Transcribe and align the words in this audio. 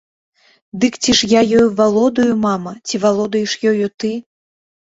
Дык 0.85 0.93
ці 1.03 1.11
ж 1.19 1.29
я 1.33 1.41
ёю 1.59 1.67
валодаю, 1.81 2.33
мама, 2.47 2.75
ці 2.89 3.03
валодаеш 3.07 3.57
ёю 3.71 3.87
ты? 4.01 4.15